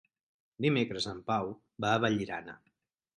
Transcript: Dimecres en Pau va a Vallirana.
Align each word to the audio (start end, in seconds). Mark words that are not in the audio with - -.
Dimecres 0.65 1.05
en 1.11 1.19
Pau 1.27 1.51
va 1.85 1.91
a 1.99 1.99
Vallirana. 2.07 2.57